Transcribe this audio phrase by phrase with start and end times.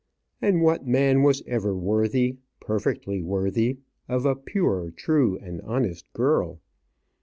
[0.41, 3.77] And what man was ever worthy, perfectly worthy,
[4.09, 6.59] of a pure, true, and honest girl?